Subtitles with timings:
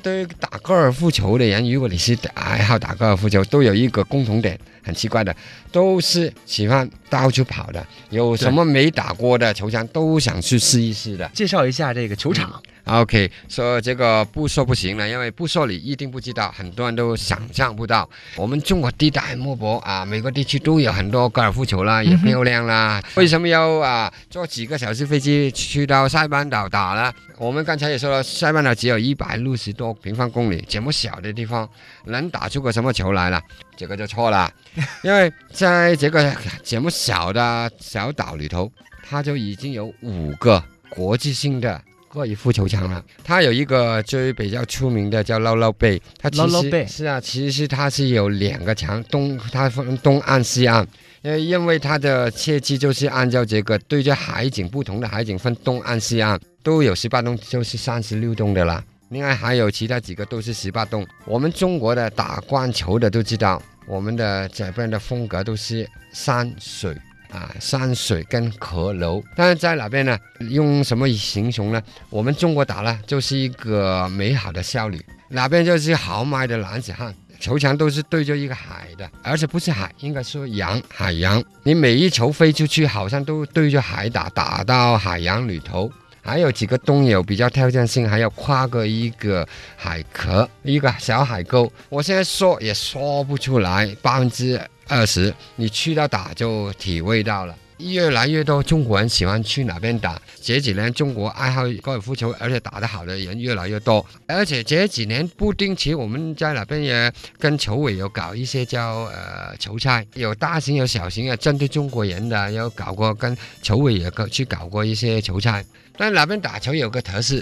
[0.00, 5.34] 对于打高尔夫球的人，如果你是爱好打高尔夫球，都有一个共同点，很奇怪的，
[5.72, 7.84] 都是喜欢到处跑的。
[8.10, 11.28] 有什么没打过的球场，都想去试一试的。
[11.34, 12.62] 介绍一下这个球场。
[12.88, 18.08] OK，说这个不说不行了，因为不说你一定不知道，很多人都想象不到。
[18.34, 23.02] 我们中国地大物博啊，每个地区都有很多高尔夫球啦，也漂亮啦。
[23.16, 27.12] 为什么要啊坐几个小时飞机去到塞班岛打呢？
[27.36, 31.68] 我们刚才也说了，塞班岛只有一百六十多平方公里，这么小的地方
[32.06, 33.38] 能打出个什么球来了？
[33.76, 34.50] 这个就错了，
[35.04, 36.34] 因为在这个
[36.64, 38.72] 这么小的小岛里头，
[39.06, 41.78] 它就已经有五个国际性的。
[42.08, 50.86] 高尔夫球场了，它有一个最比较出名的叫捞捞贝，它其捞捞贝实是啊，其实它是有两个墙，东它分东岸西岸，
[51.22, 58.82] 因为因为它的设计就是按照这个对着海景不同的海景分东岸西岸，都有十八栋，就是三十六栋的啦。
[59.10, 61.06] 另外还有其他几个都是十八栋。
[61.24, 66.94] 我们中国的打惯球的都知道，我们的这边的风格都是山水。
[67.30, 70.18] 啊，山水跟阁楼，但是在哪边呢？
[70.50, 71.82] 用什么形容呢？
[72.10, 77.14] 我们中国打呢，就是一个美好的少女，哪边就是豪迈的男子汉。
[77.40, 81.40] 球场都是对着一个海的，而且不是海，应该说洋海洋。
[81.62, 85.46] 你每一球飞出去，好像都对着海打，打到海洋。
[85.46, 85.90] 里头。
[86.20, 91.72] 还有几个洞有比较挑战性，还要跨过一个海壳，一个小海沟。
[91.88, 97.54] 我现在说也说不出来，百分之二十，你去到打就体会到了。
[97.78, 100.20] 越来越多中国人喜欢去哪边打。
[100.42, 104.04] 这几年中国爱好高尔夫球，而且打得好的人越来越多。
[104.26, 115.64] 而且这几年不定期，我们在哪边也跟球委有搞一些叫呃球赛，有大型有小型的，针对中国人的有搞过，跟球委也搞去搞过一些球赛。
[115.96, 117.40] 但哪边打球有个特色，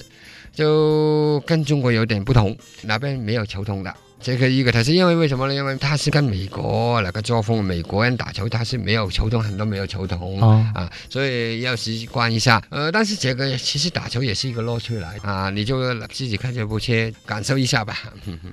[0.52, 3.94] 就跟中国有点不同，哪边没有球童的。
[4.18, 5.54] 这个一个他是，因为为什么呢？
[5.54, 12.60] 因为他是跟美国那个作风，美国人打球他是没有球童，很多没有球童、哦啊，所以要习惯一下。
[12.70, 16.92] 呃，但是这个其实打球也是一个乐趣来啊，你就自己看这部车
[17.24, 17.96] 感受一下吧。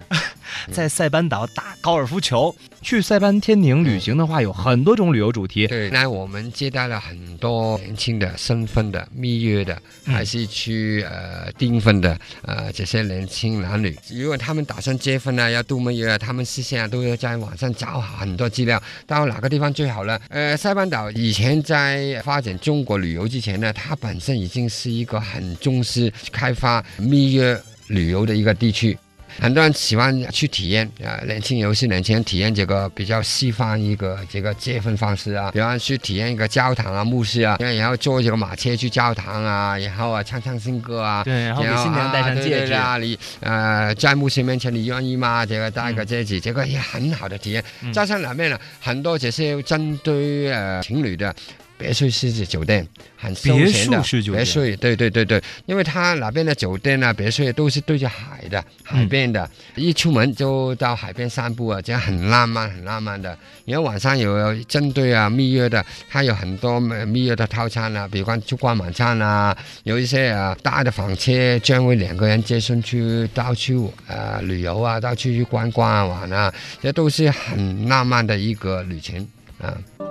[0.72, 5.68] 在塞班岛打高尔夫球，去塞班天宁旅行的话，有很多种旅游主题。
[5.68, 20.20] 对，那我们接待了很多年轻的、身份的、蜜月的，嗯还是去呃订婚的，呃这些年轻男女，如果他们打算结婚呢，要度蜜月啊，他们事先啊都要在网上找好很多资料，到哪个地方最好呢？
[20.30, 28.98] 呃，塞班岛以前在发展中国旅游之前呢，它本身已经是一个很重视开发蜜月旅游的一个地区。
[29.40, 42.74] 很多人喜欢去体验啊，年轻游戏年轻人体验这个比较西方一个这个结婚方式啊，比方去体验一个教堂啊、牧师啊，然后坐这个马车去教堂啊，然后啊唱唱新歌啊，对，然后给新娘戴上戒指。
[42.74, 45.46] 啊，你呃在牧师面前你愿意吗？
[45.46, 47.64] 这个戴个戒指，这个也很好的体验。
[47.82, 51.34] 嗯加上两面呢，很多这些针对呃情侣的。
[51.78, 54.01] 别墅式酒店很休闲的。
[54.31, 63.38] 别墅，对对对对，因为它那边的酒店啊、别墅都是对着海的，海边的，一出门就到海边散步啊，这样很浪漫，很浪漫的。
[63.66, 79.25] 然后晚上有针对啊蜜月的，它有很多呃蜜月的套餐啊，比方烛光晚餐啊，有一些啊大的房车，专为两个人接送去到处呃旅游啊，到处去观光啊玩啊，这都是很浪漫的一个旅程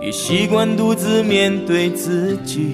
[0.00, 2.72] 也习惯独自面对自己，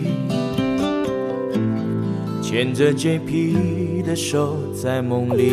[2.42, 5.52] 牵着 JP 的手在梦里，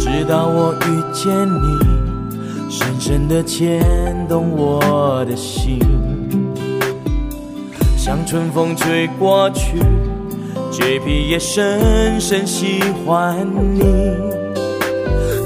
[0.00, 5.78] 直到我遇见你，深深的牵动我的心，
[7.96, 9.78] 像春风吹过去
[10.72, 14.33] ，JP 也深深喜欢你。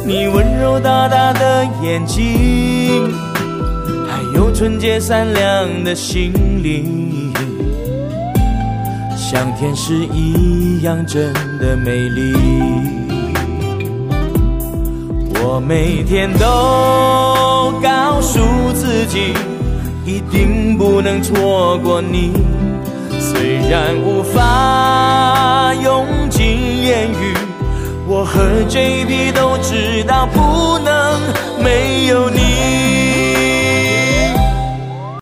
[0.08, 3.12] 你温柔大大的眼睛，
[4.08, 6.32] 还有纯洁善良的心
[6.62, 7.30] 灵，
[9.14, 12.32] 像天使一样真的美丽。
[15.42, 18.40] 我每天都告诉
[18.72, 19.34] 自己，
[20.06, 22.32] 一定不能错过你。
[23.20, 26.46] 虽然无法用尽
[26.82, 27.37] 言语。
[28.10, 28.40] 我和
[28.70, 31.20] jp 都知道不能
[31.62, 32.97] 没有你。